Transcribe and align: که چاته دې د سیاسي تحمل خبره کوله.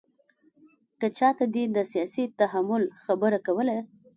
که 0.99 1.07
چاته 1.17 1.45
دې 1.53 1.63
د 1.75 1.77
سیاسي 1.91 2.23
تحمل 2.39 2.83
خبره 3.03 3.39
کوله. 3.47 3.77